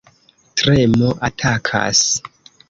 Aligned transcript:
Tremo 0.61 1.09
atakas. 1.27 2.01